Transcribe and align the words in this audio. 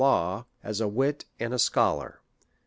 Law, 0.01 0.47
as 0.63 0.81
a 0.81 0.87
wit 0.87 1.25
and 1.39 1.53
a 1.53 1.59
scholar. 1.59 2.21